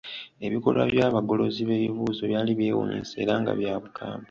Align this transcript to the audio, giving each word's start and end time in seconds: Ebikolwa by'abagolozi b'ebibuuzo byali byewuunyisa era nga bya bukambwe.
Ebikolwa 0.45 0.83
by'abagolozi 0.91 1.61
b'ebibuuzo 1.67 2.23
byali 2.29 2.51
byewuunyisa 2.59 3.15
era 3.23 3.33
nga 3.41 3.51
bya 3.59 3.73
bukambwe. 3.81 4.19